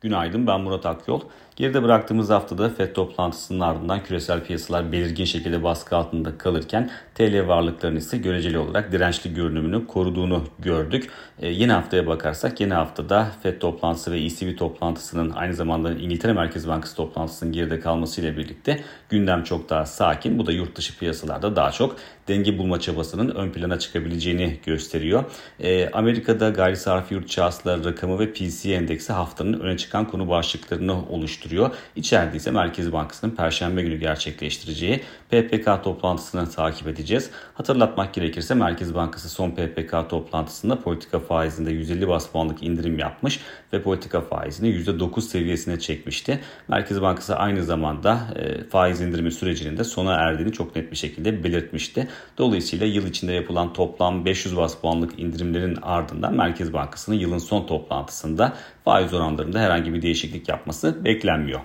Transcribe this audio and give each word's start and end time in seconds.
Günaydın 0.00 0.46
ben 0.46 0.60
Murat 0.60 0.86
Akyol. 0.86 1.20
Geride 1.56 1.82
bıraktığımız 1.82 2.30
haftada 2.30 2.68
FED 2.68 2.94
toplantısının 2.94 3.60
ardından 3.60 4.02
küresel 4.02 4.44
piyasalar 4.44 4.92
belirgin 4.92 5.24
şekilde 5.24 5.64
baskı 5.64 5.96
altında 5.96 6.38
kalırken 6.38 6.90
TL 7.14 7.48
varlıklarının 7.48 7.98
ise 7.98 8.18
göreceli 8.18 8.58
olarak 8.58 8.92
dirençli 8.92 9.34
görünümünü 9.34 9.86
koruduğunu 9.86 10.44
gördük. 10.58 11.10
E, 11.38 11.48
yeni 11.48 11.72
haftaya 11.72 12.06
bakarsak 12.06 12.60
yeni 12.60 12.74
haftada 12.74 13.30
FED 13.42 13.60
toplantısı 13.60 14.12
ve 14.12 14.20
ECB 14.20 14.58
toplantısının 14.58 15.30
aynı 15.30 15.54
zamanda 15.54 15.92
İngiltere 15.92 16.32
Merkez 16.32 16.68
Bankası 16.68 16.96
toplantısının 16.96 17.52
geride 17.52 17.80
kalmasıyla 17.80 18.36
birlikte 18.36 18.80
gündem 19.08 19.42
çok 19.42 19.70
daha 19.70 19.86
sakin. 19.86 20.38
Bu 20.38 20.46
da 20.46 20.52
yurt 20.52 20.76
dışı 20.76 20.98
piyasalarda 20.98 21.56
daha 21.56 21.70
çok 21.70 21.96
denge 22.28 22.58
bulma 22.58 22.80
çabasının 22.80 23.34
ön 23.34 23.50
plana 23.50 23.78
çıkabileceğini 23.78 24.58
gösteriyor. 24.66 25.24
E, 25.60 25.90
Amerika'da 25.90 26.48
gayri 26.48 26.76
safi 26.76 27.14
yurt 27.14 27.38
hasılar 27.38 27.84
rakamı 27.84 28.18
ve 28.18 28.32
PCE 28.32 28.74
endeksi 28.74 29.12
haftanın 29.12 29.60
öne 29.60 29.76
çıkan 29.88 30.08
konu 30.08 30.28
başlıklarını 30.28 31.08
oluşturuyor. 31.08 31.70
İçeride 31.96 32.36
ise 32.36 32.50
Merkez 32.50 32.92
Bankası'nın 32.92 33.30
Perşembe 33.30 33.82
günü 33.82 33.96
gerçekleştireceği 33.96 35.00
PPK 35.30 35.84
toplantısını 35.84 36.50
takip 36.50 36.88
edeceğiz. 36.88 37.30
Hatırlatmak 37.54 38.14
gerekirse 38.14 38.54
Merkez 38.54 38.94
Bankası 38.94 39.28
son 39.28 39.50
PPK 39.50 40.10
toplantısında 40.10 40.80
politika 40.80 41.18
faizinde 41.18 41.70
150 41.70 42.08
bas 42.08 42.28
puanlık 42.28 42.62
indirim 42.62 42.98
yapmış 42.98 43.40
ve 43.72 43.82
politika 43.82 44.20
faizini 44.20 44.68
%9 44.68 45.20
seviyesine 45.20 45.78
çekmişti. 45.78 46.40
Merkez 46.68 47.02
Bankası 47.02 47.36
aynı 47.36 47.62
zamanda 47.62 48.18
e, 48.36 48.64
faiz 48.64 49.00
indirimi 49.00 49.32
sürecinin 49.32 49.76
de 49.76 49.84
sona 49.84 50.14
erdiğini 50.14 50.52
çok 50.52 50.76
net 50.76 50.90
bir 50.90 50.96
şekilde 50.96 51.44
belirtmişti. 51.44 52.08
Dolayısıyla 52.38 52.86
yıl 52.86 53.06
içinde 53.06 53.32
yapılan 53.32 53.72
toplam 53.72 54.24
500 54.24 54.56
bas 54.56 54.76
puanlık 54.76 55.18
indirimlerin 55.18 55.78
ardından 55.82 56.34
Merkez 56.34 56.72
Bankası'nın 56.72 57.16
yılın 57.16 57.38
son 57.38 57.66
toplantısında 57.66 58.52
faiz 58.84 59.14
oranlarında 59.14 59.60
herhangi 59.60 59.77
bir 59.84 60.02
değişiklik 60.02 60.48
yapması 60.48 61.04
beklenmiyor. 61.04 61.60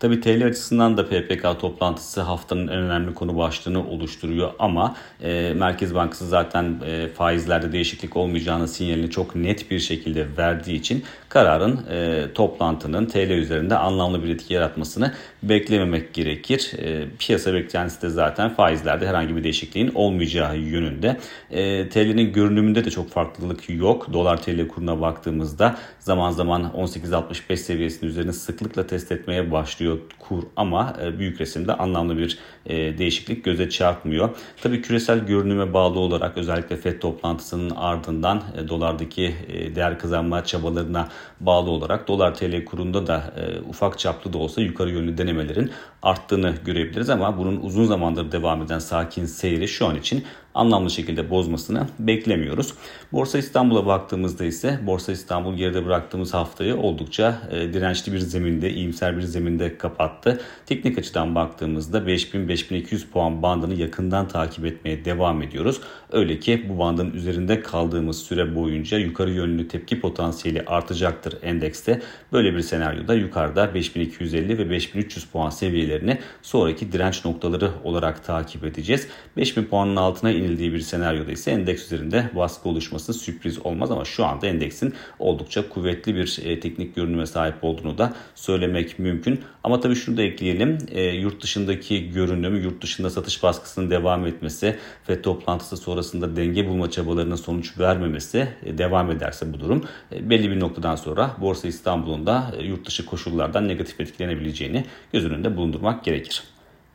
Tabii 0.00 0.20
TL 0.20 0.46
açısından 0.46 0.96
da 0.96 1.06
PPK 1.06 1.60
toplantısı 1.60 2.20
haftanın 2.20 2.68
en 2.68 2.78
önemli 2.78 3.14
konu 3.14 3.36
başlığını 3.36 3.88
oluşturuyor 3.88 4.50
ama 4.58 4.96
e, 5.22 5.52
Merkez 5.56 5.94
Bankası 5.94 6.28
zaten 6.28 6.80
e, 6.86 7.08
faizlerde 7.08 7.72
değişiklik 7.72 8.16
olmayacağını 8.16 8.68
sinyalini 8.68 9.10
çok 9.10 9.36
net 9.36 9.70
bir 9.70 9.78
şekilde 9.78 10.26
verdiği 10.38 10.74
için 10.74 11.04
kararın 11.28 11.80
e, 11.90 12.24
toplantının 12.34 13.06
TL 13.06 13.30
üzerinde 13.30 13.76
anlamlı 13.76 14.24
bir 14.24 14.28
etki 14.28 14.54
yaratmasını 14.54 15.12
beklememek 15.42 16.14
gerekir. 16.14 16.72
E, 16.78 17.04
piyasa 17.18 17.54
beklentisi 17.54 18.02
de 18.02 18.08
zaten 18.08 18.54
faizlerde 18.54 19.08
herhangi 19.08 19.36
bir 19.36 19.44
değişikliğin 19.44 19.92
olmayacağı 19.94 20.58
yönünde. 20.58 21.16
E, 21.50 21.88
TL'nin 21.88 22.32
görünümünde 22.32 22.84
de 22.84 22.90
çok 22.90 23.10
farklılık 23.10 23.70
yok. 23.70 24.12
Dolar 24.12 24.42
TL 24.42 24.68
kuruna 24.68 25.00
baktığımızda 25.00 25.78
zaman 25.98 26.30
zaman 26.30 26.72
18.65 26.76 27.56
seviyesinin 27.56 28.10
üzerine 28.10 28.32
sıklıkla 28.32 28.86
test 28.86 29.12
etmeye 29.12 29.52
başlıyor 29.52 29.85
artıyor 29.86 29.98
kur 30.18 30.42
ama 30.56 30.96
e, 31.02 31.18
büyük 31.18 31.40
resimde 31.40 31.72
anlamlı 31.72 32.18
bir 32.18 32.38
e, 32.66 32.98
değişiklik 32.98 33.44
göze 33.44 33.70
çarpmıyor. 33.70 34.30
Tabii 34.62 34.82
küresel 34.82 35.18
görünüme 35.18 35.74
bağlı 35.74 35.98
olarak 35.98 36.36
özellikle 36.36 36.76
FED 36.76 37.00
toplantısının 37.00 37.70
ardından 37.70 38.42
e, 38.58 38.68
dolardaki 38.68 39.34
değer 39.74 39.98
kazanma 39.98 40.44
çabalarına 40.44 41.08
bağlı 41.40 41.70
olarak 41.70 42.08
dolar 42.08 42.34
TL 42.34 42.64
kurunda 42.64 43.06
da 43.06 43.34
ufak 43.68 43.98
çaplı 43.98 44.32
da 44.32 44.38
olsa 44.38 44.60
yukarı 44.60 44.90
yönlü 44.90 45.18
denemelerin 45.18 45.70
arttığını 46.02 46.54
görebiliriz 46.64 47.10
ama 47.10 47.38
bunun 47.38 47.56
uzun 47.56 47.84
zamandır 47.84 48.32
devam 48.32 48.62
eden 48.62 48.78
sakin 48.78 49.26
seyri 49.26 49.68
şu 49.68 49.86
an 49.86 49.96
için 49.96 50.24
anlamlı 50.56 50.90
şekilde 50.90 51.30
bozmasını 51.30 51.86
beklemiyoruz. 51.98 52.74
Borsa 53.12 53.38
İstanbul'a 53.38 53.86
baktığımızda 53.86 54.44
ise 54.44 54.78
Borsa 54.86 55.12
İstanbul 55.12 55.54
geride 55.54 55.86
bıraktığımız 55.86 56.34
haftayı 56.34 56.76
oldukça 56.76 57.42
e, 57.50 57.72
dirençli 57.72 58.12
bir 58.12 58.18
zeminde, 58.18 58.70
iyimser 58.70 59.16
bir 59.16 59.22
zeminde 59.22 59.78
kapattı. 59.78 60.40
Teknik 60.66 60.98
açıdan 60.98 61.34
baktığımızda 61.34 61.98
5000-5200 61.98 63.10
puan 63.10 63.42
bandını 63.42 63.74
yakından 63.74 64.28
takip 64.28 64.66
etmeye 64.66 65.04
devam 65.04 65.42
ediyoruz. 65.42 65.80
Öyle 66.12 66.38
ki 66.38 66.66
bu 66.68 66.78
bandın 66.78 67.10
üzerinde 67.10 67.60
kaldığımız 67.60 68.22
süre 68.22 68.54
boyunca 68.54 68.98
yukarı 68.98 69.30
yönlü 69.30 69.68
tepki 69.68 70.00
potansiyeli 70.00 70.62
artacaktır 70.66 71.38
endekste. 71.42 72.02
Böyle 72.32 72.54
bir 72.54 72.60
senaryoda 72.60 73.14
yukarıda 73.14 73.74
5250 73.74 74.58
ve 74.58 74.70
5300 74.70 75.24
puan 75.24 75.50
seviyelerini 75.50 76.18
sonraki 76.42 76.92
direnç 76.92 77.24
noktaları 77.24 77.70
olarak 77.84 78.24
takip 78.24 78.64
edeceğiz. 78.64 79.08
5000 79.36 79.64
puanın 79.64 79.96
altına 79.96 80.30
in 80.30 80.45
inildiği 80.46 80.72
bir 80.72 80.80
senaryoda 80.80 81.32
ise 81.32 81.50
endeks 81.50 81.84
üzerinde 81.84 82.30
baskı 82.36 82.68
oluşması 82.68 83.14
sürpriz 83.14 83.66
olmaz 83.66 83.90
ama 83.90 84.04
şu 84.04 84.24
anda 84.24 84.46
endeksin 84.46 84.94
oldukça 85.18 85.68
kuvvetli 85.68 86.14
bir 86.14 86.38
e, 86.44 86.60
teknik 86.60 86.96
görünüme 86.96 87.26
sahip 87.26 87.54
olduğunu 87.62 87.98
da 87.98 88.14
söylemek 88.34 88.98
mümkün. 88.98 89.40
Ama 89.64 89.80
tabii 89.80 89.94
şunu 89.94 90.16
da 90.16 90.22
ekleyelim. 90.22 90.78
E, 90.90 91.02
yurt 91.02 91.42
dışındaki 91.42 92.10
görünüm, 92.10 92.62
yurt 92.62 92.82
dışında 92.82 93.10
satış 93.10 93.42
baskısının 93.42 93.90
devam 93.90 94.26
etmesi 94.26 94.76
ve 95.08 95.22
toplantısı 95.22 95.76
sonrasında 95.76 96.36
denge 96.36 96.68
bulma 96.68 96.90
çabalarının 96.90 97.36
sonuç 97.36 97.78
vermemesi 97.78 98.48
e, 98.64 98.78
devam 98.78 99.10
ederse 99.10 99.52
bu 99.52 99.60
durum 99.60 99.84
e, 100.12 100.30
belli 100.30 100.50
bir 100.50 100.60
noktadan 100.60 100.96
sonra 100.96 101.36
Borsa 101.40 101.68
İstanbul'un 101.68 102.26
da 102.26 102.52
e, 102.58 102.64
yurt 102.64 102.86
dışı 102.86 103.06
koşullardan 103.06 103.68
negatif 103.68 104.00
etkilenebileceğini 104.00 104.84
göz 105.12 105.24
önünde 105.26 105.56
bulundurmak 105.56 106.04
gerekir. 106.04 106.42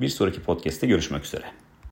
Bir 0.02 0.10
sonraki 0.10 0.42
podcast'te 0.42 0.88
görüşmek 0.88 1.26
üzere. 1.26 1.61